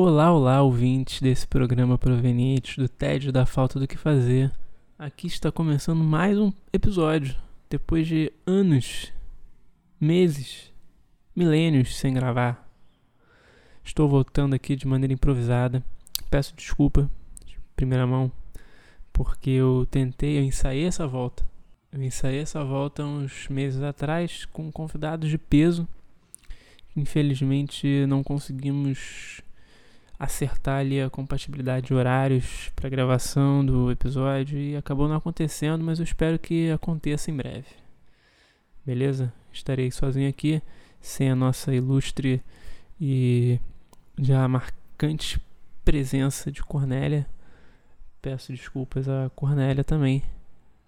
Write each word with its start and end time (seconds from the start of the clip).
Olá, 0.00 0.32
olá, 0.32 0.62
ouvintes 0.62 1.20
desse 1.20 1.44
programa 1.44 1.98
provenientes 1.98 2.76
do 2.76 2.88
tédio 2.88 3.32
da 3.32 3.44
falta 3.44 3.80
do 3.80 3.88
que 3.88 3.96
fazer. 3.96 4.52
Aqui 4.96 5.26
está 5.26 5.50
começando 5.50 6.04
mais 6.04 6.38
um 6.38 6.52
episódio. 6.72 7.34
Depois 7.68 8.06
de 8.06 8.32
anos, 8.46 9.12
meses, 10.00 10.72
milênios 11.34 11.96
sem 11.96 12.14
gravar. 12.14 12.70
Estou 13.82 14.08
voltando 14.08 14.54
aqui 14.54 14.76
de 14.76 14.86
maneira 14.86 15.12
improvisada. 15.12 15.82
Peço 16.30 16.54
desculpa, 16.54 17.10
de 17.44 17.58
primeira 17.74 18.06
mão, 18.06 18.30
porque 19.12 19.50
eu 19.50 19.84
tentei, 19.90 20.38
eu 20.38 20.44
ensaiei 20.44 20.84
essa 20.84 21.08
volta. 21.08 21.44
Eu 21.92 22.00
ensaiei 22.04 22.38
essa 22.38 22.64
volta 22.64 23.02
uns 23.02 23.48
meses 23.48 23.82
atrás 23.82 24.44
com 24.44 24.70
convidados 24.70 25.28
de 25.28 25.38
peso. 25.38 25.88
Infelizmente 26.94 28.06
não 28.06 28.22
conseguimos 28.22 29.42
acertar 30.18 30.80
ali 30.80 31.00
a 31.00 31.08
compatibilidade 31.08 31.86
de 31.86 31.94
horários 31.94 32.70
para 32.74 32.88
gravação 32.88 33.64
do 33.64 33.90
episódio 33.90 34.58
e 34.58 34.76
acabou 34.76 35.08
não 35.08 35.16
acontecendo, 35.16 35.84
mas 35.84 35.98
eu 36.00 36.04
espero 36.04 36.38
que 36.38 36.70
aconteça 36.70 37.30
em 37.30 37.36
breve. 37.36 37.68
Beleza? 38.84 39.32
Estarei 39.52 39.90
sozinho 39.90 40.28
aqui, 40.28 40.60
sem 41.00 41.30
a 41.30 41.36
nossa 41.36 41.72
ilustre 41.72 42.42
e 43.00 43.60
já 44.18 44.46
marcante 44.48 45.40
presença 45.84 46.50
de 46.50 46.62
Cornélia. 46.62 47.26
Peço 48.20 48.52
desculpas 48.52 49.08
a 49.08 49.30
Cornélia 49.36 49.84
também, 49.84 50.24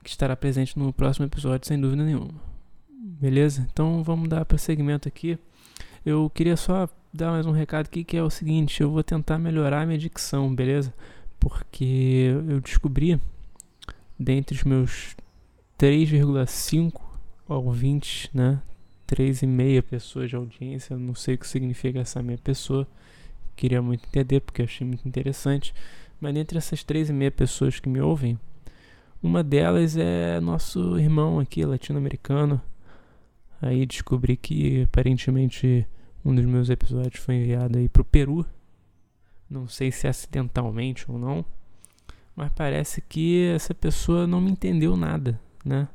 que 0.03 0.11
estará 0.11 0.35
presente 0.35 0.77
no 0.79 0.93
próximo 0.93 1.27
episódio 1.27 1.69
sem 1.69 1.81
dúvida 1.81 2.03
nenhuma. 2.03 2.41
Beleza? 2.89 3.67
Então 3.73 4.03
vamos 4.03 4.29
dar 4.29 4.45
prosseguimento 4.45 5.07
aqui. 5.07 5.39
Eu 6.05 6.31
queria 6.31 6.57
só 6.57 6.89
dar 7.13 7.33
mais 7.33 7.45
um 7.47 7.51
recado 7.51 7.87
aqui 7.87 8.05
que 8.05 8.17
é 8.17 8.23
o 8.23 8.31
seguinte: 8.31 8.81
eu 8.81 8.91
vou 8.91 9.03
tentar 9.03 9.39
melhorar 9.39 9.83
a 9.83 9.87
minha 9.87 9.99
dicção, 9.99 10.55
beleza? 10.55 10.95
Porque 11.39 12.33
eu 12.49 12.61
descobri, 12.61 13.21
dentre 14.19 14.57
os 14.57 14.65
meus 14.65 15.17
3,5 15.79 17.01
ouvintes, 17.49 18.31
né? 18.33 18.61
3,5 19.09 19.83
pessoas 19.83 20.31
de 20.31 20.37
audiência, 20.37 20.97
não 20.97 21.15
sei 21.15 21.35
o 21.35 21.39
que 21.39 21.49
significa 21.49 21.99
essa 21.99 22.23
minha 22.23 22.39
pessoa, 22.39 22.87
queria 23.57 23.83
muito 23.83 24.07
entender 24.07 24.41
porque 24.41 24.63
achei 24.63 24.87
muito 24.87 25.07
interessante. 25.09 25.75
Mas 26.21 26.35
dentre 26.35 26.59
essas 26.59 26.85
3,5 26.85 27.31
pessoas 27.33 27.81
que 27.81 27.89
me 27.89 28.01
ouvem, 28.01 28.39
uma 29.23 29.43
delas 29.43 29.97
é 29.97 30.39
nosso 30.41 30.99
irmão 30.99 31.41
aqui, 31.41 31.65
latino-americano. 31.65 32.61
Aí 33.61 33.85
descobri 33.85 34.37
que 34.37 34.83
aparentemente 34.83 35.87
um 36.25 36.35
dos 36.35 36.45
meus 36.45 36.69
episódios 36.69 37.23
foi 37.23 37.37
enviado 37.37 37.79
aí 37.79 37.89
pro 37.89 38.05
Peru. 38.05 38.45
Não 39.49 39.67
sei 39.67 39.91
se 39.91 40.07
acidentalmente 40.07 41.11
ou 41.11 41.19
não. 41.19 41.45
Mas 42.37 42.53
parece 42.53 43.01
que 43.01 43.49
essa 43.49 43.75
pessoa 43.75 44.27
não 44.27 44.41
me 44.41 44.51
entendeu 44.51 44.97
nada, 44.97 45.41
né? 45.65 45.89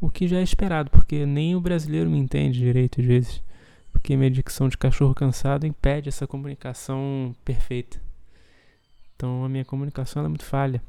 O 0.00 0.08
que 0.08 0.26
já 0.26 0.38
é 0.38 0.42
esperado, 0.42 0.90
porque 0.90 1.26
nem 1.26 1.54
o 1.54 1.60
brasileiro 1.60 2.08
me 2.08 2.18
entende 2.18 2.58
direito 2.58 3.00
às 3.00 3.06
vezes. 3.06 3.42
Porque 3.92 4.16
minha 4.16 4.30
dicção 4.30 4.68
de 4.68 4.78
cachorro 4.78 5.14
cansado 5.14 5.66
impede 5.66 6.08
essa 6.08 6.26
comunicação 6.26 7.34
perfeita. 7.44 8.00
Então 9.14 9.44
a 9.44 9.48
minha 9.48 9.64
comunicação 9.64 10.24
é 10.24 10.28
muito 10.28 10.44
falha. 10.44 10.82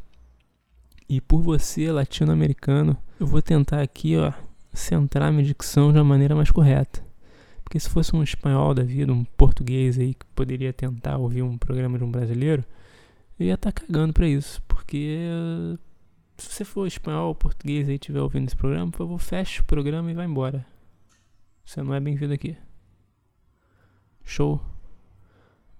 E 1.10 1.20
por 1.20 1.42
você, 1.42 1.92
latino-americano, 1.92 2.96
eu 3.20 3.28
vou 3.28 3.42
tentar 3.42 3.82
aqui, 3.82 4.16
ó, 4.16 4.32
centrar 4.72 5.30
minha 5.32 5.44
dicção 5.44 5.92
de 5.92 5.98
uma 5.98 6.06
maneira 6.06 6.36
mais 6.36 6.50
correta. 6.52 7.04
Porque 7.72 7.80
se 7.80 7.90
fosse 7.90 8.14
um 8.14 8.22
espanhol 8.22 8.74
da 8.74 8.84
vida, 8.84 9.14
um 9.14 9.24
português 9.24 9.98
aí 9.98 10.14
que 10.14 10.26
poderia 10.36 10.74
tentar 10.74 11.16
ouvir 11.16 11.42
um 11.42 11.58
programa 11.58 11.98
de 11.98 12.04
um 12.04 12.12
brasileiro, 12.12 12.66
eu 13.40 13.46
ia 13.46 13.54
estar 13.54 13.72
tá 13.72 13.82
cagando 13.82 14.12
para 14.12 14.28
isso. 14.28 14.62
Porque 14.68 15.18
se 16.38 16.52
você 16.52 16.66
for 16.66 16.86
espanhol 16.86 17.30
ou 17.30 17.36
português 17.36 17.88
aí 17.88 17.96
estiver 17.96 18.20
ouvindo 18.20 18.46
esse 18.46 18.58
programa, 18.58 18.92
por 18.92 18.98
favor, 18.98 19.18
feche 19.20 19.62
o 19.62 19.64
programa 19.64 20.12
e 20.12 20.14
vá 20.14 20.26
embora. 20.26 20.66
Você 21.64 21.82
não 21.82 21.94
é 21.94 22.02
bem-vindo 22.02 22.34
aqui. 22.34 22.58
Show? 24.26 24.60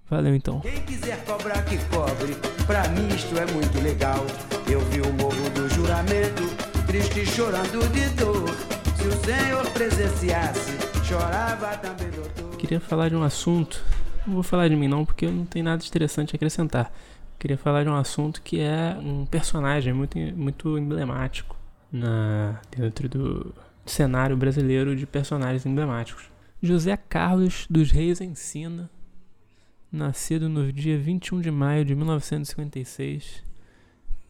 Valeu 0.08 0.34
então. 0.34 0.60
Quem 0.60 0.82
quiser 0.86 1.22
cobrar 1.26 1.62
que 1.66 1.76
cobre, 1.90 2.34
pra 2.66 2.88
mim 2.88 3.06
isto 3.14 3.36
é 3.36 3.44
muito 3.52 3.78
legal. 3.82 4.24
Eu 4.66 4.80
vi 4.86 5.02
o 5.02 5.12
morro 5.12 5.50
do 5.50 5.68
juramento, 5.68 6.42
triste 6.86 7.26
chorando 7.26 7.86
de 7.92 8.08
dor. 8.16 8.48
Se 8.96 9.08
o 9.08 9.12
Senhor 9.26 9.70
presenciasse 9.72 10.91
Chorava 11.12 11.76
também, 11.76 12.10
doutor. 12.10 12.56
Queria 12.56 12.80
falar 12.80 13.10
de 13.10 13.14
um 13.14 13.22
assunto. 13.22 13.84
Não 14.26 14.32
vou 14.32 14.42
falar 14.42 14.68
de 14.68 14.74
mim 14.74 14.88
não, 14.88 15.04
porque 15.04 15.26
não 15.26 15.44
tem 15.44 15.62
nada 15.62 15.84
interessante 15.84 16.34
a 16.34 16.36
acrescentar. 16.36 16.90
Queria 17.38 17.58
falar 17.58 17.82
de 17.84 17.90
um 17.90 17.94
assunto 17.94 18.40
que 18.40 18.60
é 18.60 18.96
um 18.98 19.26
personagem 19.26 19.92
muito, 19.92 20.16
muito 20.34 20.78
emblemático 20.78 21.54
na, 21.92 22.58
dentro 22.74 23.10
do 23.10 23.54
cenário 23.84 24.34
brasileiro 24.38 24.96
de 24.96 25.04
personagens 25.04 25.66
emblemáticos. 25.66 26.30
José 26.62 26.96
Carlos 26.96 27.66
dos 27.68 27.90
Reis 27.90 28.22
Ensina, 28.22 28.88
nascido 29.92 30.48
no 30.48 30.72
dia 30.72 30.98
21 30.98 31.42
de 31.42 31.50
maio 31.50 31.84
de 31.84 31.94
1956, 31.94 33.44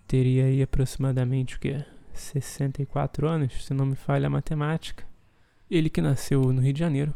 teria 0.09 0.47
aí 0.47 0.61
aproximadamente 0.61 1.55
o 1.55 1.61
que? 1.61 1.85
64 2.13 3.29
anos, 3.29 3.65
se 3.65 3.73
não 3.73 3.87
me 3.87 3.95
falha 3.95 4.27
a 4.27 4.31
matemática. 4.31 5.12
Ele 5.73 5.89
que 5.89 6.03
nasceu 6.03 6.53
no 6.53 6.61
Rio 6.61 6.75
de 6.75 6.81
Janeiro, 6.81 7.15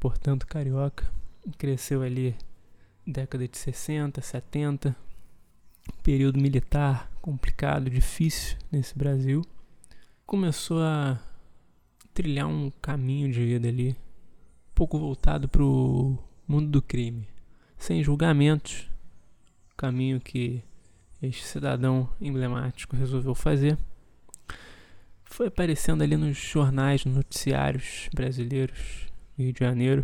portanto 0.00 0.44
carioca, 0.44 1.08
cresceu 1.56 2.02
ali 2.02 2.34
década 3.06 3.46
de 3.46 3.56
60, 3.56 4.20
70, 4.20 4.96
período 6.02 6.40
militar 6.40 7.08
complicado, 7.22 7.88
difícil 7.88 8.58
nesse 8.72 8.98
Brasil. 8.98 9.40
Começou 10.26 10.82
a 10.82 11.16
trilhar 12.12 12.48
um 12.48 12.72
caminho 12.82 13.30
de 13.30 13.38
vida 13.38 13.68
ali, 13.68 13.90
um 13.92 14.74
pouco 14.74 14.98
voltado 14.98 15.48
para 15.48 15.62
o 15.62 16.18
mundo 16.44 16.68
do 16.68 16.82
crime, 16.82 17.28
sem 17.78 18.02
julgamentos, 18.02 18.90
caminho 19.76 20.20
que 20.20 20.60
este 21.22 21.44
cidadão 21.44 22.08
emblemático 22.20 22.96
resolveu 22.96 23.32
fazer 23.32 23.78
foi 25.36 25.48
aparecendo 25.48 26.02
ali 26.02 26.16
nos 26.16 26.34
jornais, 26.38 27.04
noticiários 27.04 28.08
brasileiros 28.14 29.06
Rio 29.36 29.52
de 29.52 29.60
Janeiro, 29.60 30.02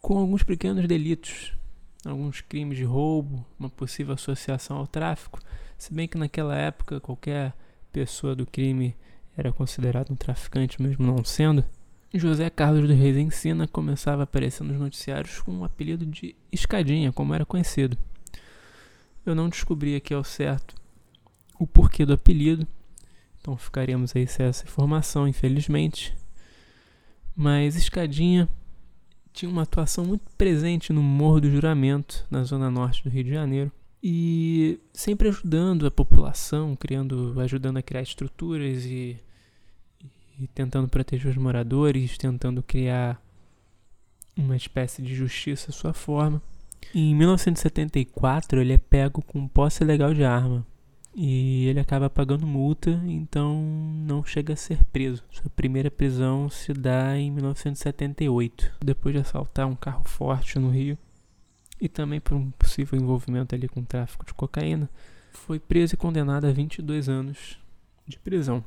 com 0.00 0.18
alguns 0.18 0.42
pequenos 0.42 0.88
delitos, 0.88 1.52
alguns 2.04 2.40
crimes 2.40 2.78
de 2.78 2.82
roubo, 2.82 3.46
uma 3.56 3.70
possível 3.70 4.12
associação 4.12 4.78
ao 4.78 4.88
tráfico, 4.88 5.38
se 5.78 5.94
bem 5.94 6.08
que 6.08 6.18
naquela 6.18 6.56
época 6.56 6.98
qualquer 6.98 7.54
pessoa 7.92 8.34
do 8.34 8.44
crime 8.44 8.96
era 9.36 9.52
considerado 9.52 10.10
um 10.10 10.16
traficante, 10.16 10.82
mesmo 10.82 11.06
não 11.06 11.24
sendo. 11.24 11.64
José 12.12 12.50
Carlos 12.50 12.88
dos 12.88 12.98
Reis 12.98 13.16
Ensina 13.16 13.68
começava 13.68 14.22
a 14.22 14.24
aparecer 14.24 14.64
nos 14.64 14.80
noticiários 14.80 15.40
com 15.42 15.58
o 15.58 15.64
apelido 15.64 16.04
de 16.04 16.34
Escadinha, 16.50 17.12
como 17.12 17.32
era 17.32 17.46
conhecido. 17.46 17.96
Eu 19.24 19.36
não 19.36 19.48
descobri 19.48 19.94
aqui 19.94 20.12
ao 20.12 20.24
certo 20.24 20.74
o 21.56 21.68
porquê 21.68 22.04
do 22.04 22.14
apelido, 22.14 22.66
então 23.42 23.56
ficaríamos 23.56 24.14
aí 24.14 24.24
sem 24.24 24.46
essa 24.46 24.64
informação, 24.64 25.26
infelizmente. 25.26 26.14
Mas 27.34 27.74
Escadinha 27.74 28.48
tinha 29.32 29.50
uma 29.50 29.62
atuação 29.62 30.04
muito 30.04 30.22
presente 30.38 30.92
no 30.92 31.02
Morro 31.02 31.40
do 31.40 31.50
Juramento, 31.50 32.24
na 32.30 32.44
zona 32.44 32.70
norte 32.70 33.02
do 33.02 33.10
Rio 33.10 33.24
de 33.24 33.32
Janeiro, 33.32 33.72
e 34.00 34.78
sempre 34.92 35.28
ajudando 35.28 35.86
a 35.86 35.90
população, 35.90 36.76
criando, 36.76 37.34
ajudando 37.40 37.78
a 37.78 37.82
criar 37.82 38.02
estruturas 38.02 38.84
e, 38.84 39.18
e 40.38 40.46
tentando 40.54 40.88
proteger 40.88 41.28
os 41.28 41.36
moradores, 41.36 42.16
tentando 42.16 42.62
criar 42.62 43.20
uma 44.36 44.54
espécie 44.56 45.02
de 45.02 45.16
justiça 45.16 45.70
à 45.70 45.72
sua 45.72 45.92
forma. 45.92 46.40
Em 46.94 47.12
1974, 47.14 48.60
ele 48.60 48.74
é 48.74 48.78
pego 48.78 49.20
com 49.20 49.48
posse 49.48 49.82
ilegal 49.82 50.14
de 50.14 50.22
arma 50.22 50.64
e 51.14 51.66
ele 51.66 51.80
acaba 51.80 52.08
pagando 52.08 52.46
multa, 52.46 52.90
então 53.06 53.62
não 54.06 54.24
chega 54.24 54.54
a 54.54 54.56
ser 54.56 54.82
preso. 54.84 55.22
Sua 55.30 55.50
primeira 55.50 55.90
prisão 55.90 56.48
se 56.48 56.72
dá 56.72 57.16
em 57.16 57.30
1978, 57.30 58.72
depois 58.80 59.14
de 59.14 59.20
assaltar 59.20 59.66
um 59.66 59.76
carro 59.76 60.04
forte 60.04 60.58
no 60.58 60.70
Rio 60.70 60.96
e 61.80 61.88
também 61.88 62.20
por 62.20 62.36
um 62.36 62.50
possível 62.52 62.98
envolvimento 62.98 63.54
ali 63.54 63.68
com 63.68 63.82
tráfico 63.82 64.24
de 64.24 64.32
cocaína, 64.32 64.88
foi 65.32 65.58
preso 65.58 65.94
e 65.94 65.96
condenado 65.96 66.46
a 66.46 66.52
22 66.52 67.08
anos 67.08 67.58
de 68.06 68.18
prisão. 68.18 68.64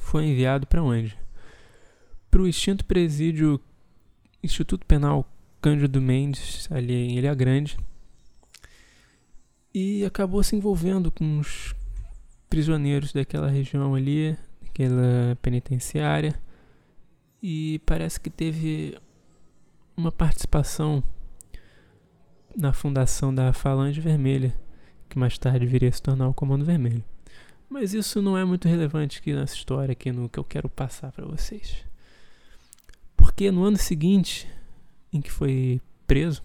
Foi 0.00 0.24
enviado 0.24 0.66
para 0.66 0.82
onde? 0.82 1.16
Para 2.30 2.40
o 2.40 2.48
extinto 2.48 2.84
presídio 2.86 3.60
Instituto 4.42 4.86
Penal 4.86 5.30
Cândido 5.60 6.00
Mendes, 6.00 6.66
ali 6.72 6.94
em 6.94 7.18
Ilha 7.18 7.34
Grande, 7.34 7.76
e 9.74 10.04
acabou 10.04 10.42
se 10.42 10.54
envolvendo 10.56 11.10
com 11.10 11.38
os 11.38 11.74
prisioneiros 12.48 13.12
daquela 13.12 13.48
região 13.48 13.94
ali, 13.94 14.36
daquela 14.60 15.36
penitenciária, 15.40 16.38
e 17.42 17.80
parece 17.86 18.20
que 18.20 18.30
teve 18.30 18.96
uma 19.96 20.12
participação 20.12 21.02
na 22.56 22.72
fundação 22.72 23.34
da 23.34 23.52
Falange 23.52 24.00
Vermelha, 24.00 24.54
que 25.08 25.18
mais 25.18 25.38
tarde 25.38 25.66
viria 25.66 25.88
a 25.88 25.92
se 25.92 26.02
tornar 26.02 26.28
o 26.28 26.34
Comando 26.34 26.64
Vermelho. 26.64 27.04
Mas 27.68 27.94
isso 27.94 28.20
não 28.20 28.36
é 28.36 28.44
muito 28.44 28.68
relevante 28.68 29.18
aqui 29.18 29.32
nessa 29.32 29.54
história, 29.54 29.92
aqui 29.92 30.12
no 30.12 30.28
que 30.28 30.38
eu 30.38 30.44
quero 30.44 30.68
passar 30.68 31.10
para 31.10 31.24
vocês. 31.24 31.86
Porque 33.16 33.50
no 33.50 33.64
ano 33.64 33.78
seguinte, 33.78 34.46
em 35.10 35.22
que 35.22 35.30
foi 35.30 35.80
preso, 36.06 36.42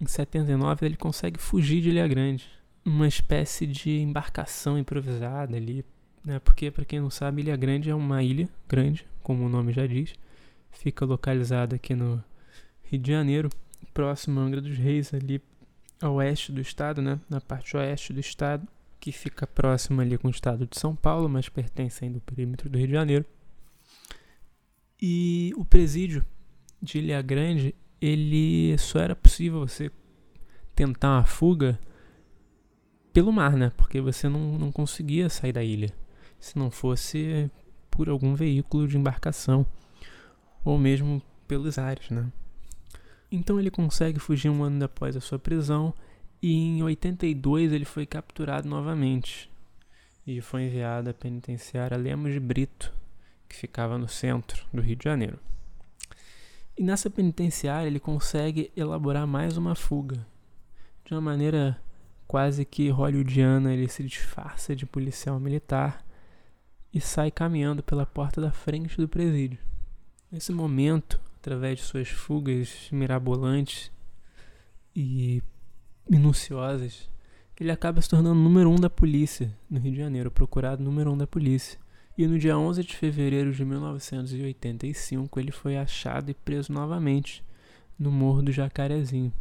em 0.00 0.06
79, 0.06 0.86
ele 0.86 0.96
consegue 0.96 1.40
fugir 1.40 1.82
de 1.82 1.90
Ilha 1.90 2.06
Grande, 2.06 2.48
uma 2.84 3.06
espécie 3.06 3.66
de 3.66 3.98
embarcação 3.98 4.78
improvisada 4.78 5.56
ali, 5.56 5.84
né? 6.24 6.38
Porque 6.38 6.70
para 6.70 6.84
quem 6.84 7.00
não 7.00 7.10
sabe, 7.10 7.42
Ilha 7.42 7.56
Grande 7.56 7.90
é 7.90 7.94
uma 7.94 8.22
ilha 8.22 8.48
grande, 8.68 9.06
como 9.22 9.44
o 9.44 9.48
nome 9.48 9.72
já 9.72 9.86
diz, 9.86 10.14
fica 10.70 11.04
localizada 11.04 11.76
aqui 11.76 11.94
no 11.94 12.22
Rio 12.82 13.00
de 13.00 13.10
Janeiro, 13.10 13.50
próximo 13.92 14.40
a 14.40 14.42
Angra 14.42 14.60
dos 14.60 14.76
Reis, 14.76 15.12
ali 15.12 15.40
a 16.00 16.08
oeste 16.10 16.52
do 16.52 16.60
estado, 16.60 17.02
né? 17.02 17.20
Na 17.28 17.40
parte 17.40 17.76
oeste 17.76 18.12
do 18.12 18.20
estado 18.20 18.66
que 18.98 19.12
fica 19.12 19.46
próximo 19.46 20.00
ali 20.00 20.18
com 20.18 20.28
o 20.28 20.30
estado 20.30 20.66
de 20.66 20.78
São 20.78 20.94
Paulo, 20.94 21.28
mas 21.28 21.48
pertence 21.48 22.04
ainda 22.04 22.18
ao 22.18 22.20
perímetro 22.20 22.68
do 22.68 22.76
Rio 22.76 22.86
de 22.86 22.92
Janeiro. 22.92 23.24
E 25.00 25.52
o 25.56 25.64
presídio 25.64 26.24
de 26.82 26.98
Ilha 26.98 27.22
Grande, 27.22 27.74
ele 28.00 28.76
só 28.76 29.00
era 29.00 29.16
possível 29.16 29.60
você 29.60 29.90
tentar 30.74 31.16
uma 31.16 31.24
fuga 31.24 31.78
pelo 33.12 33.32
mar, 33.32 33.56
né? 33.56 33.72
Porque 33.76 34.00
você 34.00 34.28
não, 34.28 34.58
não 34.58 34.72
conseguia 34.72 35.28
sair 35.28 35.52
da 35.52 35.62
ilha 35.62 35.92
se 36.38 36.58
não 36.58 36.70
fosse 36.70 37.50
por 37.90 38.08
algum 38.08 38.34
veículo 38.34 38.88
de 38.88 38.96
embarcação 38.96 39.66
ou 40.64 40.78
mesmo 40.78 41.22
pelos 41.46 41.78
ares, 41.78 42.08
né? 42.10 42.30
Então 43.30 43.60
ele 43.60 43.70
consegue 43.70 44.18
fugir 44.18 44.48
um 44.48 44.62
ano 44.62 44.84
após 44.84 45.16
a 45.16 45.20
sua 45.20 45.38
prisão 45.38 45.94
e 46.42 46.52
em 46.52 46.82
82 46.82 47.72
ele 47.72 47.84
foi 47.84 48.06
capturado 48.06 48.68
novamente 48.68 49.50
e 50.26 50.40
foi 50.40 50.62
enviado 50.64 51.10
à 51.10 51.14
penitenciária 51.14 51.96
Lemos 51.96 52.32
de 52.32 52.40
Brito, 52.40 52.92
que 53.48 53.56
ficava 53.56 53.98
no 53.98 54.08
centro 54.08 54.64
do 54.72 54.80
Rio 54.80 54.96
de 54.96 55.04
Janeiro. 55.04 55.38
E 56.76 56.82
nessa 56.82 57.10
penitenciária 57.10 57.86
ele 57.86 58.00
consegue 58.00 58.72
elaborar 58.76 59.26
mais 59.26 59.56
uma 59.56 59.74
fuga. 59.74 60.26
De 61.04 61.12
uma 61.12 61.20
maneira 61.20 61.80
quase 62.30 62.64
que 62.64 62.88
hollywoodiana, 62.90 63.74
ele 63.74 63.88
se 63.88 64.04
disfarça 64.04 64.76
de 64.76 64.86
policial 64.86 65.40
militar 65.40 66.06
e 66.94 67.00
sai 67.00 67.28
caminhando 67.28 67.82
pela 67.82 68.06
porta 68.06 68.40
da 68.40 68.52
frente 68.52 68.96
do 68.96 69.08
presídio. 69.08 69.58
Nesse 70.30 70.52
momento, 70.52 71.20
através 71.38 71.80
de 71.80 71.84
suas 71.84 72.08
fugas 72.08 72.88
mirabolantes 72.92 73.90
e 74.94 75.42
minuciosas, 76.08 77.10
ele 77.58 77.72
acaba 77.72 78.00
se 78.00 78.08
tornando 78.08 78.38
número 78.38 78.70
um 78.70 78.76
da 78.76 78.88
polícia 78.88 79.52
no 79.68 79.80
Rio 79.80 79.90
de 79.90 79.98
Janeiro, 79.98 80.30
procurado 80.30 80.84
número 80.84 81.12
um 81.12 81.18
da 81.18 81.26
polícia. 81.26 81.80
E 82.16 82.28
no 82.28 82.38
dia 82.38 82.56
11 82.56 82.84
de 82.84 82.94
fevereiro 82.94 83.52
de 83.52 83.64
1985, 83.64 85.40
ele 85.40 85.50
foi 85.50 85.76
achado 85.76 86.30
e 86.30 86.34
preso 86.34 86.72
novamente 86.72 87.42
no 87.98 88.12
Morro 88.12 88.40
do 88.40 88.52
Jacarezinho. 88.52 89.32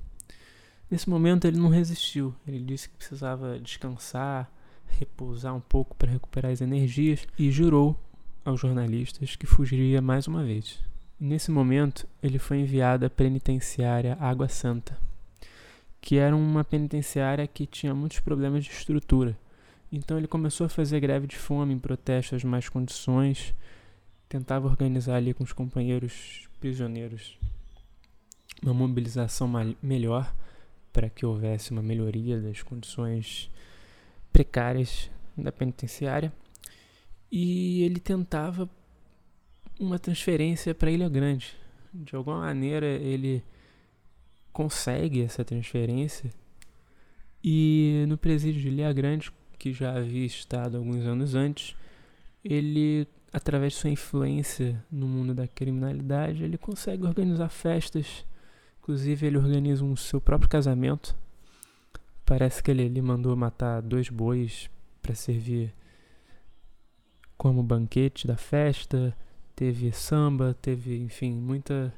Nesse 0.90 1.10
momento, 1.10 1.46
ele 1.46 1.60
não 1.60 1.70
resistiu. 1.70 2.34
Ele 2.48 2.60
disse 2.60 2.90
que 2.90 2.96
precisava 2.96 3.60
descansar, 3.60 4.52
repousar 4.88 5.56
um 5.56 5.62
pouco 5.62 5.96
para 5.96 6.12
recuperar 6.12 6.52
as 6.52 6.62
energias 6.62 7.28
e 7.38 7.52
jurou 7.52 8.00
aos 8.44 8.60
jornalistas 8.60 9.36
que 9.36 9.46
fugiria 9.46 10.02
mais 10.02 10.28
uma 10.28 10.44
vez. 10.44 10.80
Nesse 11.20 11.52
momento, 11.52 12.08
ele 12.24 12.40
foi 12.40 12.60
enviado 12.60 13.06
à 13.06 13.10
penitenciária 13.10 14.18
Água 14.20 14.48
Santa 14.48 14.98
que 16.02 16.18
era 16.18 16.36
uma 16.36 16.64
penitenciária 16.64 17.46
que 17.48 17.66
tinha 17.66 17.94
muitos 17.94 18.20
problemas 18.20 18.64
de 18.64 18.72
estrutura. 18.72 19.38
Então 19.92 20.18
ele 20.18 20.28
começou 20.28 20.66
a 20.66 20.70
fazer 20.70 21.00
greve 21.00 21.28
de 21.28 21.38
fome 21.38 21.74
em 21.74 21.80
protesto 21.80 22.36
às 22.36 22.44
más 22.44 22.70
condições, 22.70 23.54
tentava 24.28 24.68
organizar 24.68 25.16
ali 25.16 25.34
com 25.34 25.44
os 25.44 25.54
companheiros 25.54 26.48
prisioneiros 26.60 27.38
uma 28.62 28.74
mobilização 28.74 29.50
melhor 29.82 30.34
para 30.92 31.10
que 31.10 31.26
houvesse 31.26 31.72
uma 31.72 31.82
melhoria 31.82 32.40
das 32.40 32.62
condições 32.62 33.50
precárias 34.32 35.10
da 35.38 35.52
penitenciária. 35.52 36.32
E 37.32 37.84
ele 37.84 38.00
tentava 38.00 38.70
uma 39.80 39.98
transferência 39.98 40.74
para 40.76 40.92
Ilha 40.92 41.08
Grande. 41.08 41.56
De 41.94 42.16
alguma 42.16 42.40
maneira 42.40 42.86
ele 42.86 43.44
consegue 44.52 45.22
essa 45.22 45.46
transferência. 45.46 46.32
E 47.44 48.04
no 48.08 48.18
presídio 48.18 48.62
de 48.62 48.68
Ilha 48.68 48.92
Grande, 48.92 49.32
que 49.58 49.72
já 49.72 49.96
havia 49.96 50.26
estado 50.26 50.78
alguns 50.78 51.06
anos 51.06 51.36
antes, 51.36 51.76
ele, 52.44 53.08
através 53.32 53.74
de 53.74 53.80
sua 53.80 53.90
influência 53.90 54.84
no 54.92 55.08
mundo 55.08 55.34
da 55.34 55.48
criminalidade, 55.48 56.44
ele 56.44 56.58
consegue 56.58 57.06
organizar 57.06 57.50
festas. 57.50 58.26
Inclusive, 58.90 59.28
ele 59.28 59.38
organiza 59.38 59.86
um 59.86 59.96
seu 59.96 60.20
próprio 60.20 60.50
casamento. 60.50 61.16
Parece 62.26 62.64
que 62.64 62.72
ele, 62.72 62.82
ele 62.82 63.00
mandou 63.04 63.36
matar 63.36 63.84
dois 63.84 64.10
bois 64.10 64.68
para 65.00 65.14
servir 65.14 65.72
como 67.38 67.62
banquete 67.62 68.26
da 68.26 68.36
festa. 68.36 69.16
Teve 69.56 69.92
samba, 69.92 70.56
teve, 70.60 70.98
enfim, 70.98 71.34
muita 71.34 71.94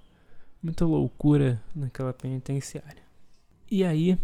muita 0.61 0.83
loucura 0.83 1.63
naquela 1.73 2.11
penitenciária. 2.11 3.03
E 3.71 3.85
aí, 3.85 4.19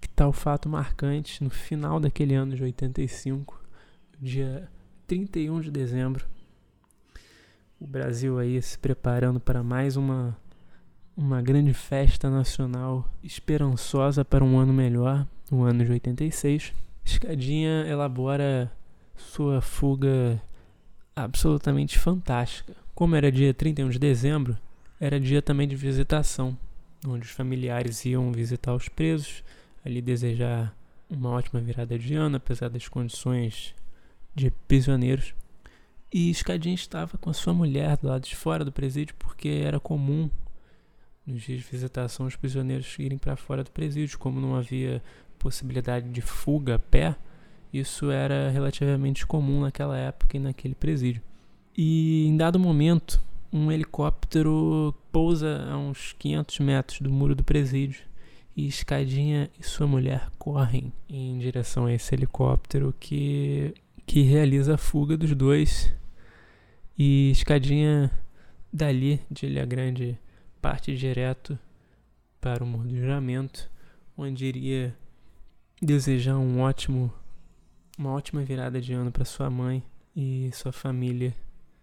que 0.00 0.08
tal 0.08 0.30
o 0.30 0.32
fato 0.32 0.68
marcante, 0.68 1.44
no 1.44 1.50
final 1.50 2.00
daquele 2.00 2.34
ano 2.34 2.56
de 2.56 2.64
85, 2.64 3.62
dia 4.20 4.68
31 5.06 5.60
de 5.60 5.70
dezembro, 5.70 6.26
o 7.78 7.86
Brasil 7.86 8.40
aí 8.40 8.60
se 8.60 8.76
preparando 8.76 9.38
para 9.38 9.62
mais 9.62 9.96
uma 9.96 10.36
uma 11.20 11.42
grande 11.42 11.74
festa 11.74 12.30
nacional 12.30 13.06
esperançosa 13.22 14.24
para 14.24 14.42
um 14.42 14.58
ano 14.58 14.72
melhor, 14.72 15.26
o 15.52 15.62
ano 15.62 15.84
de 15.84 15.92
86. 15.92 16.72
Escadinha 17.04 17.84
elabora 17.86 18.72
sua 19.14 19.60
fuga 19.60 20.42
absolutamente 21.14 21.98
fantástica. 21.98 22.74
Como 22.94 23.14
era 23.14 23.30
dia 23.30 23.52
31 23.52 23.90
de 23.90 23.98
dezembro, 23.98 24.56
era 24.98 25.20
dia 25.20 25.42
também 25.42 25.68
de 25.68 25.76
visitação, 25.76 26.56
onde 27.06 27.26
os 27.26 27.32
familiares 27.32 28.02
iam 28.06 28.32
visitar 28.32 28.74
os 28.74 28.88
presos, 28.88 29.44
ali 29.84 30.00
desejar 30.00 30.74
uma 31.10 31.28
ótima 31.28 31.60
virada 31.60 31.98
de 31.98 32.14
ano, 32.14 32.36
apesar 32.36 32.70
das 32.70 32.88
condições 32.88 33.74
de 34.34 34.50
prisioneiros. 34.66 35.34
E 36.10 36.30
Escadinha 36.30 36.74
estava 36.74 37.18
com 37.18 37.28
a 37.28 37.34
sua 37.34 37.52
mulher 37.52 37.98
do 37.98 38.08
lado 38.08 38.22
de 38.22 38.34
fora 38.34 38.64
do 38.64 38.72
presídio, 38.72 39.14
porque 39.18 39.48
era 39.48 39.78
comum 39.78 40.30
nos 41.30 41.42
dias 41.42 41.60
de 41.60 41.66
visitação 41.70 42.26
os 42.26 42.36
prisioneiros 42.36 42.98
irem 42.98 43.18
para 43.18 43.36
fora 43.36 43.64
do 43.64 43.70
presídio, 43.70 44.18
como 44.18 44.40
não 44.40 44.56
havia 44.56 45.02
possibilidade 45.38 46.08
de 46.08 46.20
fuga 46.20 46.74
a 46.74 46.78
pé, 46.78 47.16
isso 47.72 48.10
era 48.10 48.50
relativamente 48.50 49.26
comum 49.26 49.60
naquela 49.62 49.96
época 49.96 50.36
e 50.36 50.40
naquele 50.40 50.74
presídio. 50.74 51.22
E 51.76 52.26
em 52.26 52.36
dado 52.36 52.58
momento, 52.58 53.22
um 53.52 53.70
helicóptero 53.70 54.94
pousa 55.10 55.66
a 55.70 55.76
uns 55.76 56.14
500 56.18 56.58
metros 56.60 57.00
do 57.00 57.10
muro 57.10 57.34
do 57.34 57.44
presídio 57.44 58.02
e 58.56 58.66
Escadinha 58.66 59.48
e 59.58 59.62
sua 59.62 59.86
mulher 59.86 60.28
correm 60.38 60.92
em 61.08 61.38
direção 61.38 61.86
a 61.86 61.92
esse 61.92 62.14
helicóptero 62.14 62.94
que, 62.98 63.72
que 64.04 64.22
realiza 64.22 64.74
a 64.74 64.78
fuga 64.78 65.16
dos 65.16 65.34
dois. 65.34 65.92
E 66.98 67.30
Escadinha, 67.30 68.10
dali 68.72 69.20
de 69.30 69.46
Ilha 69.46 69.64
Grande, 69.64 70.18
parte 70.60 70.96
direto 70.96 71.58
para 72.40 72.64
o 72.64 72.88
Juramento, 72.88 73.70
onde 74.16 74.44
iria 74.46 74.96
desejar 75.80 76.36
um 76.36 76.60
ótimo, 76.60 77.12
uma 77.98 78.12
ótima 78.12 78.42
virada 78.42 78.80
de 78.80 78.92
ano 78.92 79.10
para 79.10 79.24
sua 79.24 79.50
mãe 79.50 79.82
e 80.14 80.50
sua 80.52 80.72
família 80.72 81.34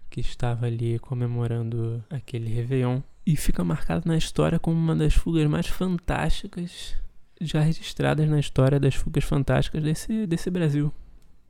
que 0.09 0.19
estava 0.19 0.65
ali 0.65 0.99
comemorando 0.99 2.03
aquele 2.09 2.53
Réveillon. 2.53 3.01
E 3.25 3.35
fica 3.35 3.63
marcado 3.63 4.07
na 4.07 4.17
história 4.17 4.57
como 4.57 4.77
uma 4.77 4.95
das 4.95 5.13
fugas 5.13 5.45
mais 5.49 5.67
fantásticas 5.67 6.95
já 7.39 7.61
registradas 7.61 8.27
na 8.27 8.39
história 8.39 8.79
das 8.79 8.95
fugas 8.95 9.23
fantásticas 9.23 9.83
desse, 9.83 10.25
desse 10.25 10.49
Brasil. 10.49 10.91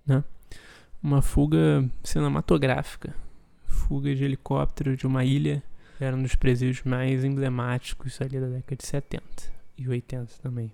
Né? 0.05 0.23
Uma 1.01 1.21
fuga 1.21 1.87
cinematográfica. 2.03 3.13
Fuga 3.65 4.13
de 4.13 4.23
helicóptero 4.23 4.97
de 4.97 5.05
uma 5.05 5.23
ilha. 5.23 5.63
Era 5.99 6.15
um 6.15 6.21
dos 6.21 6.35
presídios 6.35 6.83
mais 6.83 7.23
emblemáticos 7.23 8.21
ali 8.21 8.39
da 8.39 8.47
década 8.47 8.75
de 8.75 8.85
70 8.85 9.23
e 9.77 9.87
80 9.87 10.33
também. 10.41 10.71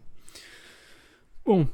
Bom, 1.46 1.68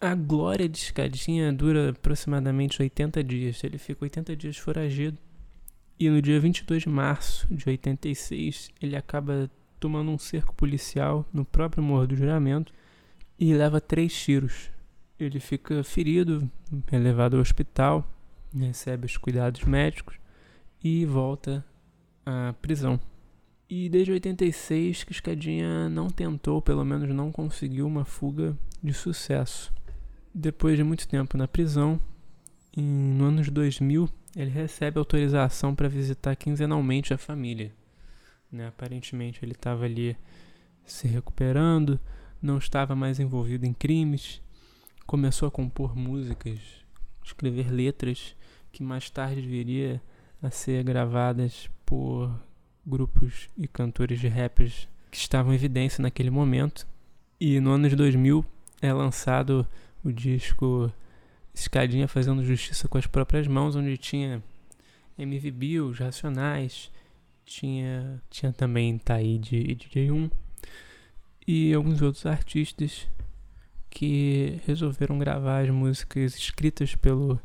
a 0.00 0.14
glória 0.14 0.68
de 0.68 0.78
Escadinha 0.78 1.52
dura 1.52 1.90
aproximadamente 1.90 2.80
80 2.80 3.22
dias. 3.22 3.62
Ele 3.62 3.78
fica 3.78 4.04
80 4.04 4.34
dias 4.36 4.56
foragido 4.56 5.18
e 6.00 6.08
no 6.08 6.22
dia 6.22 6.40
22 6.40 6.84
de 6.84 6.88
março 6.88 7.46
de 7.54 7.68
86, 7.68 8.70
ele 8.80 8.96
acaba 8.96 9.50
tomando 9.78 10.10
um 10.10 10.16
cerco 10.16 10.54
policial 10.54 11.28
no 11.30 11.44
próprio 11.44 11.82
Morro 11.82 12.06
do 12.06 12.16
Juramento 12.16 12.72
e 13.38 13.52
leva 13.52 13.82
três 13.82 14.18
tiros. 14.18 14.70
Ele 15.18 15.38
fica 15.38 15.84
ferido, 15.84 16.50
é 16.90 16.96
levado 16.98 17.34
ao 17.36 17.42
hospital, 17.42 18.10
recebe 18.56 19.04
os 19.04 19.18
cuidados 19.18 19.62
médicos 19.64 20.16
e 20.82 21.04
volta 21.04 21.62
prisão. 22.60 23.00
E 23.68 23.88
desde 23.88 24.12
86 24.12 25.04
que 25.04 25.12
Escadinha 25.12 25.88
não 25.88 26.10
tentou, 26.10 26.60
pelo 26.60 26.84
menos 26.84 27.08
não 27.14 27.30
conseguiu 27.30 27.86
uma 27.86 28.04
fuga 28.04 28.56
de 28.82 28.92
sucesso. 28.92 29.72
Depois 30.34 30.76
de 30.76 30.82
muito 30.82 31.06
tempo 31.06 31.36
na 31.36 31.46
prisão, 31.46 32.00
em, 32.76 32.82
no 32.82 33.26
anos 33.26 33.48
2000, 33.48 34.08
ele 34.36 34.50
recebe 34.50 34.98
autorização 34.98 35.74
para 35.74 35.88
visitar 35.88 36.34
quinzenalmente 36.36 37.14
a 37.14 37.18
família. 37.18 37.72
Né? 38.50 38.66
Aparentemente 38.66 39.44
ele 39.44 39.52
estava 39.52 39.84
ali 39.84 40.16
se 40.84 41.06
recuperando, 41.06 41.98
não 42.42 42.58
estava 42.58 42.96
mais 42.96 43.20
envolvido 43.20 43.66
em 43.66 43.72
crimes, 43.72 44.40
começou 45.06 45.46
a 45.46 45.50
compor 45.50 45.96
músicas, 45.96 46.58
escrever 47.24 47.70
letras 47.70 48.34
que 48.72 48.82
mais 48.82 49.10
tarde 49.10 49.40
viria 49.40 50.00
a 50.42 50.50
ser 50.50 50.82
gravadas 50.82 51.68
por 51.90 52.30
grupos 52.86 53.48
e 53.58 53.66
cantores 53.66 54.20
de 54.20 54.28
rappers 54.28 54.88
que 55.10 55.16
estavam 55.16 55.52
em 55.52 55.56
evidência 55.56 56.00
naquele 56.00 56.30
momento. 56.30 56.86
E 57.40 57.58
no 57.58 57.72
ano 57.72 57.88
de 57.88 57.96
2000 57.96 58.44
é 58.80 58.92
lançado 58.92 59.66
o 60.04 60.12
disco 60.12 60.92
Escadinha 61.52 62.06
Fazendo 62.06 62.44
Justiça 62.44 62.86
com 62.86 62.96
as 62.96 63.08
Próprias 63.08 63.48
Mãos, 63.48 63.74
onde 63.74 63.98
tinha 63.98 64.40
MV 65.18 65.50
Bill, 65.50 65.92
Racionais, 65.92 66.92
tinha, 67.44 68.22
tinha 68.30 68.52
também 68.52 68.96
Taíde 68.96 69.56
e 69.56 69.74
DJ1 69.74 70.30
e 71.44 71.74
alguns 71.74 72.00
outros 72.00 72.24
artistas 72.24 73.08
que 73.90 74.60
resolveram 74.64 75.18
gravar 75.18 75.64
as 75.64 75.70
músicas 75.70 76.36
escritas 76.36 76.94
pelo 76.94 77.40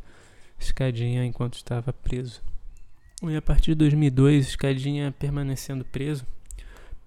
Escadinha 0.59 1.25
enquanto 1.25 1.55
estava 1.55 1.91
preso. 1.91 2.43
E 3.29 3.35
a 3.35 3.41
partir 3.41 3.71
de 3.71 3.75
2002, 3.75 4.49
Escadinha, 4.49 5.11
permanecendo 5.17 5.83
preso, 5.83 6.25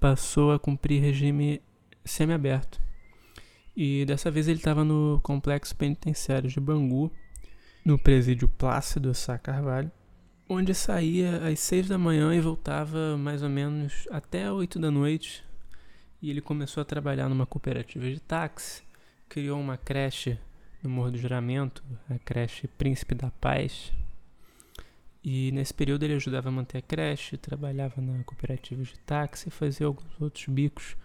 passou 0.00 0.52
a 0.52 0.58
cumprir 0.58 1.00
regime 1.00 1.62
semiaberto. 2.04 2.80
E 3.76 4.04
dessa 4.04 4.30
vez 4.30 4.48
ele 4.48 4.58
estava 4.58 4.84
no 4.84 5.20
complexo 5.22 5.76
penitenciário 5.76 6.50
de 6.50 6.58
Bangu, 6.58 7.12
no 7.84 7.98
presídio 7.98 8.48
Plácido 8.48 9.14
Sá 9.14 9.38
Carvalho, 9.38 9.90
onde 10.48 10.74
saía 10.74 11.46
às 11.46 11.60
seis 11.60 11.86
da 11.86 11.96
manhã 11.96 12.34
e 12.34 12.40
voltava 12.40 13.16
mais 13.16 13.42
ou 13.42 13.48
menos 13.48 14.08
até 14.10 14.50
oito 14.50 14.78
da 14.78 14.90
noite. 14.90 15.44
E 16.20 16.30
ele 16.30 16.40
começou 16.40 16.80
a 16.80 16.84
trabalhar 16.84 17.28
numa 17.28 17.46
cooperativa 17.46 18.10
de 18.10 18.18
táxi, 18.18 18.82
criou 19.28 19.60
uma 19.60 19.76
creche 19.76 20.36
no 20.82 20.90
Morro 20.90 21.12
do 21.12 21.18
Juramento, 21.18 21.84
a 22.10 22.18
creche 22.18 22.66
Príncipe 22.66 23.14
da 23.14 23.30
Paz, 23.30 23.92
e 25.22 25.50
nesse 25.52 25.74
período 25.74 26.04
ele 26.04 26.14
ajudava 26.14 26.48
a 26.48 26.52
manter 26.52 26.78
a 26.78 26.82
creche, 26.82 27.36
trabalhava 27.36 28.00
na 28.00 28.22
cooperativa 28.24 28.82
de 28.82 28.98
táxi 29.00 29.48
e 29.48 29.52
fazia 29.52 29.86
alguns 29.86 30.20
outros 30.20 30.46
bicos 30.46 30.96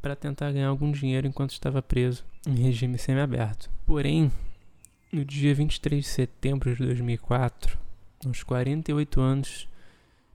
para 0.00 0.16
tentar 0.16 0.50
ganhar 0.52 0.68
algum 0.68 0.90
dinheiro 0.90 1.26
enquanto 1.26 1.52
estava 1.52 1.82
preso 1.82 2.24
em 2.46 2.54
regime 2.54 2.96
semiaberto. 2.96 3.70
Porém, 3.86 4.32
no 5.12 5.24
dia 5.24 5.54
23 5.54 6.02
de 6.02 6.10
setembro 6.10 6.74
de 6.74 6.84
2004, 6.84 7.78
aos 8.24 8.42
48 8.42 9.20
anos, 9.20 9.68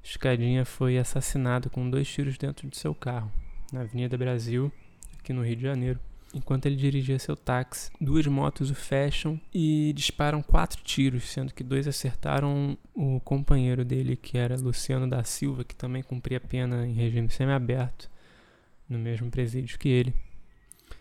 Escadinha 0.04 0.66
foi 0.66 1.00
assassinado 1.00 1.70
com 1.70 1.90
dois 1.90 2.08
tiros 2.08 2.38
dentro 2.38 2.68
de 2.68 2.78
seu 2.78 2.94
carro, 2.94 3.32
na 3.74 3.82
Avenida 3.82 4.16
Brasil, 4.16 4.72
aqui 5.18 5.34
no 5.34 5.44
Rio 5.44 5.56
de 5.56 5.64
Janeiro. 5.64 6.00
Enquanto 6.36 6.66
ele 6.66 6.76
dirigia 6.76 7.18
seu 7.18 7.34
táxi, 7.34 7.90
duas 8.00 8.28
motos 8.28 8.70
o 8.70 8.76
fecham 8.76 9.40
e 9.54 9.94
disparam 9.96 10.44
quatro 10.44 10.84
tiros, 10.84 11.24
sendo 11.24 11.54
que 11.54 11.64
dois 11.64 11.88
acertaram 11.88 12.78
o 12.94 13.22
companheiro 13.22 13.86
dele, 13.86 14.18
que 14.18 14.38
era 14.38 14.58
Luciano 14.58 15.10
da 15.10 15.24
Silva, 15.24 15.64
que 15.64 15.74
também 15.74 16.04
cumpria 16.04 16.42
pena 16.42 16.86
em 16.86 16.92
regime 16.92 17.30
semiaberto, 17.30 18.12
no 18.90 19.00
mesmo 19.00 19.32
presídio 19.32 19.80
que 19.80 19.88
ele. 19.88 20.14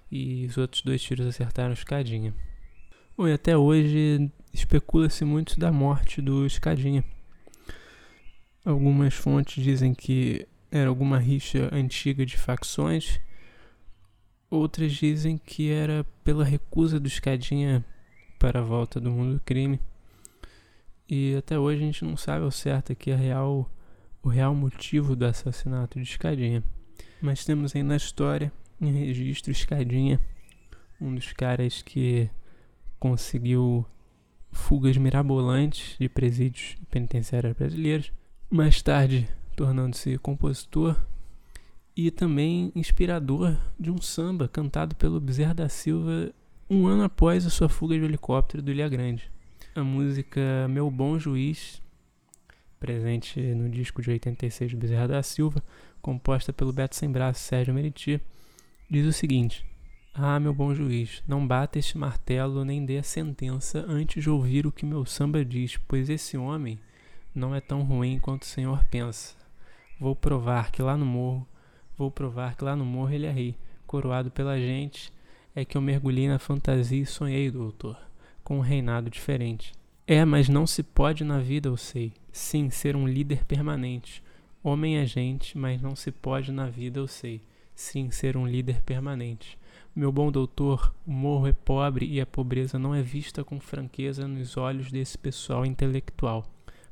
E 0.09 0.47
os 0.47 0.57
outros 0.57 0.83
dois 0.83 1.03
tiros 1.03 1.27
acertaram 1.27 1.73
Escadinha. 1.73 2.33
Bom, 3.19 3.27
e 3.27 3.33
até 3.33 3.57
hoje 3.57 4.31
especula-se 4.53 5.25
muito 5.25 5.59
da 5.59 5.73
morte 5.73 6.23
do 6.23 6.47
Escadinha. 6.47 7.05
Algumas 8.65 9.15
fontes 9.15 9.65
dizem 9.65 9.95
que 9.95 10.47
era 10.71 10.89
alguma 10.89 11.19
rixa 11.19 11.69
antiga 11.73 12.25
de 12.25 12.37
facções 12.37 13.19
Outras 14.55 14.93
dizem 14.93 15.37
que 15.37 15.69
era 15.69 16.07
pela 16.23 16.45
recusa 16.45 17.01
do 17.01 17.09
Escadinha 17.09 17.85
para 18.39 18.61
a 18.61 18.63
volta 18.63 19.01
do 19.01 19.11
mundo 19.11 19.35
do 19.35 19.41
crime. 19.41 19.81
E 21.09 21.35
até 21.35 21.59
hoje 21.59 21.83
a 21.83 21.87
gente 21.87 22.05
não 22.05 22.17
sabe 22.17 22.45
ao 22.45 22.53
certo 22.53 22.93
aqui 22.93 23.11
a 23.11 23.17
real, 23.17 23.69
o 24.23 24.29
real 24.29 24.55
motivo 24.55 25.17
do 25.17 25.27
assassinato 25.27 26.01
de 26.01 26.09
Escadinha. 26.09 26.63
Mas 27.21 27.45
temos 27.45 27.75
aí 27.75 27.83
na 27.83 27.97
história, 27.97 28.53
em 28.81 28.93
registro, 28.93 29.51
Escadinha, 29.51 30.21
um 31.01 31.13
dos 31.13 31.33
caras 31.33 31.83
que 31.83 32.31
conseguiu 33.01 33.85
fugas 34.53 34.97
mirabolantes 34.97 35.97
de 35.99 36.09
presídios 36.09 36.77
penitenciários 36.93 37.57
brasileiros. 37.57 38.13
Mais 38.49 38.81
tarde, 38.81 39.29
tornando-se 39.57 40.17
compositor, 40.19 40.97
e 41.97 42.11
também 42.11 42.73
inspirador 42.75 43.57
de 43.79 43.91
um 43.91 44.01
samba 44.01 44.49
cantado 44.49 44.97
pelo 44.97 45.21
Bezerra 45.21 45.55
da 45.55 45.69
Silva 45.69 46.33
um 46.69 46.87
ano 46.87 47.05
após 47.05 47.47
a 47.47 47.51
sua 47.51 47.69
fuga 47.69 47.97
de 47.97 48.05
helicóptero 48.05 48.63
do 48.63 48.71
Ilha 48.71 48.89
Grande. 48.89 49.31
A 49.75 49.85
música 49.85 50.67
Meu 50.69 50.91
Bom 50.91 51.19
Juiz, 51.19 51.83
presente 52.81 53.41
no 53.41 53.69
disco 53.69 54.03
de 54.03 54.11
86 54.11 54.73
do 54.73 54.79
Bezerra 54.79 55.09
da 55.09 55.23
Silva, 55.23 55.63
composta 56.01 56.53
pelo 56.53 56.73
Beto 56.73 56.97
Sem 56.97 57.11
Braço 57.11 57.41
Sérgio 57.41 57.75
Meriti, 57.75 58.21
diz 58.91 59.07
o 59.07 59.13
seguinte: 59.13 59.65
Ah, 60.13 60.41
meu 60.41 60.53
bom 60.53 60.75
juiz, 60.75 61.23
não 61.27 61.47
bata 61.47 61.79
este 61.79 61.97
martelo 61.97 62.65
nem 62.65 62.85
dê 62.85 62.99
a 62.99 63.03
sentença 63.03 63.85
antes 63.89 64.23
de 64.23 64.31
ouvir 64.31 64.67
o 64.67 64.73
que 64.73 64.85
meu 64.85 65.05
samba 65.07 65.45
diz, 65.45 65.77
pois 65.89 66.09
esse 66.09 66.37
homem 66.37 66.79
não 67.35 67.55
é 67.55 67.61
tão 67.61 67.83
ruim 67.83 68.19
quanto 68.19 68.43
o 68.43 68.47
senhor 68.47 68.85
pensa. 68.87 69.35
Vou 69.99 70.15
provar 70.15 70.71
que 70.71 70.83
lá 70.83 70.97
no 70.97 71.07
morro 71.07 71.47
Vou 71.97 72.11
provar 72.11 72.57
que 72.57 72.65
lá 72.65 72.75
no 72.75 72.85
morro 72.85 73.13
ele 73.13 73.27
é 73.27 73.31
rei, 73.31 73.57
coroado 73.87 74.31
pela 74.31 74.59
gente. 74.59 75.13
É 75.55 75.65
que 75.65 75.77
eu 75.77 75.81
mergulhei 75.81 76.29
na 76.29 76.39
fantasia 76.39 77.01
e 77.01 77.07
sonhei, 77.07 77.51
doutor, 77.51 77.97
com 78.43 78.59
um 78.59 78.61
reinado 78.61 79.09
diferente. 79.09 79.73
É, 80.07 80.25
mas 80.25 80.49
não 80.49 80.67
se 80.67 80.83
pode 80.83 81.25
na 81.25 81.39
vida, 81.39 81.69
eu 81.69 81.77
sei. 81.77 82.13
Sim, 82.33 82.69
ser 82.69 82.97
um 82.97 83.07
líder 83.07 83.45
permanente. 83.45 84.23
Homem 84.63 84.99
é 84.99 85.07
gente, 85.07 85.57
mas 85.57 85.81
não 85.81 85.95
se 85.95 86.11
pode 86.11 86.51
na 86.51 86.67
vida, 86.67 86.99
eu 86.99 87.07
sei. 87.07 87.41
Sim, 87.75 88.11
ser 88.11 88.37
um 88.37 88.47
líder 88.47 88.83
permanente. 88.83 89.59
Meu 89.95 90.11
bom 90.11 90.33
doutor, 90.33 90.93
o 91.07 91.13
morro 91.13 91.47
é 91.47 91.53
pobre 91.53 92.07
e 92.07 92.21
a 92.21 92.27
pobreza 92.27 92.79
não 92.79 92.95
é 92.95 93.01
vista 93.01 93.45
com 93.45 93.61
franqueza 93.61 94.27
nos 94.27 94.57
olhos 94.57 94.91
desse 94.91 95.17
pessoal 95.17 95.65
intelectual. 95.65 96.45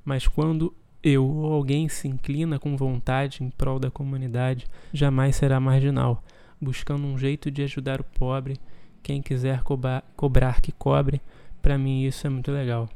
Mas 0.04 0.28
quando 0.28 0.74
eu 1.02 1.26
ou 1.26 1.52
alguém 1.52 1.88
se 1.88 2.06
inclina 2.06 2.58
com 2.58 2.76
vontade 2.76 3.42
em 3.42 3.50
prol 3.50 3.78
da 3.78 3.90
comunidade, 3.90 4.66
jamais 4.92 5.36
será 5.36 5.58
marginal, 5.58 6.22
buscando 6.60 7.06
um 7.06 7.18
jeito 7.18 7.50
de 7.50 7.62
ajudar 7.62 8.00
o 8.00 8.04
pobre. 8.04 8.56
Quem 9.02 9.20
quiser 9.20 9.62
cobrar, 9.62 10.04
cobrar 10.16 10.60
que 10.60 10.70
cobre, 10.70 11.20
para 11.60 11.76
mim 11.76 12.04
isso 12.04 12.26
é 12.26 12.30
muito 12.30 12.52
legal. 12.52 12.88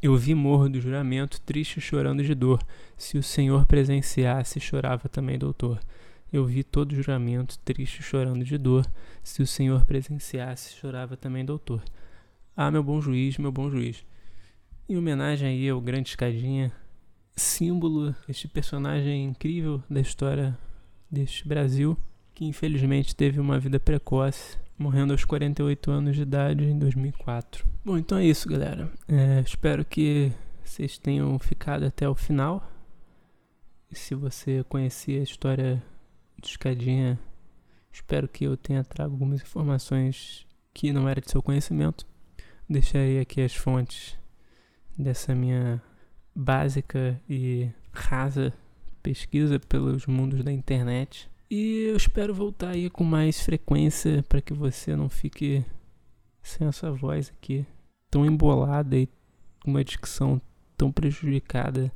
Eu 0.00 0.16
vi 0.16 0.34
morro 0.34 0.68
do 0.68 0.80
juramento, 0.80 1.40
triste 1.40 1.80
chorando 1.80 2.22
de 2.22 2.34
dor. 2.34 2.60
Se 2.96 3.18
o 3.18 3.22
Senhor 3.22 3.66
presenciasse, 3.66 4.60
chorava 4.60 5.08
também, 5.08 5.38
doutor. 5.38 5.80
Eu 6.32 6.44
vi 6.44 6.64
todo 6.64 6.94
juramento, 6.94 7.58
triste 7.60 8.02
chorando 8.02 8.44
de 8.44 8.56
dor. 8.58 8.86
Se 9.22 9.42
o 9.42 9.46
Senhor 9.46 9.84
presenciasse, 9.84 10.74
chorava 10.74 11.16
também, 11.16 11.44
doutor. 11.44 11.82
Ah, 12.56 12.70
meu 12.70 12.82
bom 12.82 13.00
juiz, 13.00 13.38
meu 13.38 13.52
bom 13.52 13.70
juiz. 13.70 14.04
Em 14.88 14.96
homenagem 14.96 15.48
aí 15.48 15.68
ao 15.68 15.80
grande 15.80 16.08
escadinha, 16.08 16.72
símbolo, 17.34 18.14
este 18.28 18.46
personagem 18.48 19.24
incrível 19.24 19.82
da 19.88 20.00
história 20.00 20.56
deste 21.10 21.46
Brasil, 21.46 21.96
que 22.34 22.44
infelizmente 22.44 23.14
teve 23.14 23.40
uma 23.40 23.58
vida 23.58 23.78
precoce, 23.78 24.58
morrendo 24.78 25.12
aos 25.12 25.24
48 25.24 25.90
anos 25.90 26.16
de 26.16 26.22
idade 26.22 26.64
em 26.64 26.78
2004. 26.78 27.66
Bom, 27.84 27.98
então 27.98 28.18
é 28.18 28.24
isso, 28.24 28.48
galera. 28.48 28.90
É, 29.08 29.40
espero 29.40 29.84
que 29.84 30.32
vocês 30.64 30.98
tenham 30.98 31.38
ficado 31.38 31.84
até 31.84 32.08
o 32.08 32.14
final. 32.14 32.68
E 33.90 33.96
se 33.96 34.14
você 34.14 34.64
conhecia 34.68 35.20
a 35.20 35.22
história 35.22 35.82
do 36.38 36.46
Escadinha, 36.46 37.18
espero 37.92 38.26
que 38.26 38.44
eu 38.44 38.56
tenha 38.56 38.82
trago 38.82 39.12
algumas 39.12 39.42
informações 39.42 40.46
que 40.72 40.92
não 40.92 41.08
era 41.08 41.20
de 41.20 41.30
seu 41.30 41.42
conhecimento. 41.42 42.06
Deixarei 42.68 43.20
aqui 43.20 43.42
as 43.42 43.54
fontes 43.54 44.16
dessa 44.96 45.34
minha 45.34 45.82
básica 46.34 47.20
e 47.28 47.68
rasa 47.92 48.52
pesquisa 49.02 49.58
pelos 49.58 50.06
mundos 50.06 50.42
da 50.42 50.52
internet. 50.52 51.30
E 51.50 51.88
eu 51.88 51.96
espero 51.96 52.32
voltar 52.32 52.70
aí 52.70 52.88
com 52.88 53.04
mais 53.04 53.40
frequência 53.40 54.22
para 54.28 54.40
que 54.40 54.54
você 54.54 54.96
não 54.96 55.08
fique 55.08 55.64
sem 56.42 56.66
essa 56.66 56.90
voz 56.90 57.30
aqui 57.36 57.66
tão 58.10 58.24
embolada 58.26 58.96
e 58.96 59.06
com 59.62 59.70
uma 59.70 59.84
dicção 59.84 60.40
tão 60.76 60.90
prejudicada 60.90 61.92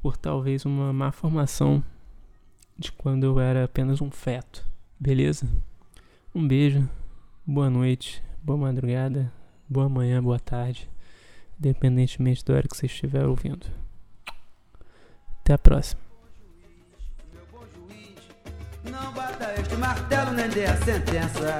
por 0.00 0.16
talvez 0.16 0.64
uma 0.64 0.92
má 0.92 1.10
formação 1.10 1.82
de 2.78 2.92
quando 2.92 3.24
eu 3.24 3.40
era 3.40 3.64
apenas 3.64 4.00
um 4.00 4.10
feto. 4.10 4.64
Beleza? 4.98 5.46
Um 6.34 6.46
beijo, 6.46 6.88
boa 7.46 7.68
noite, 7.68 8.22
boa 8.42 8.58
madrugada, 8.58 9.32
boa 9.68 9.88
manhã, 9.88 10.22
boa 10.22 10.38
tarde, 10.38 10.88
independentemente 11.58 12.44
do 12.44 12.54
hora 12.54 12.66
que 12.68 12.76
você 12.76 12.86
estiver 12.86 13.26
ouvindo. 13.26 13.66
Até 15.40 15.54
a 15.54 15.58
próxima. 15.58 16.00
Não 18.84 19.12
bata 19.12 19.54
este 19.60 19.74
martelo 19.76 20.32
nem 20.32 20.48
dê 20.48 20.66
a 20.66 20.76
sentença. 20.76 21.58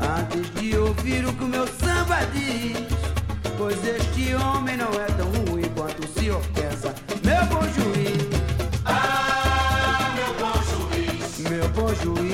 Antes 0.00 0.54
de 0.54 0.76
ouvir 0.76 1.26
o 1.26 1.32
que 1.32 1.44
o 1.44 1.48
meu 1.48 1.66
samba 1.66 2.24
diz, 2.32 2.76
pois 3.56 3.82
este 3.84 4.34
homem 4.34 4.76
não 4.76 4.92
é 4.92 5.06
tão 5.06 5.30
ruim 5.46 5.68
quanto 5.74 6.06
se 6.06 6.30
ofensa. 6.30 6.94
Meu 7.24 7.44
bom 7.46 7.62
juiz, 7.62 8.22
ah, 8.84 10.14
meu 10.14 10.34
bom 10.38 10.54
juiz, 10.62 11.38
meu 11.50 11.68
bom 11.70 11.94
juiz. 11.94 12.25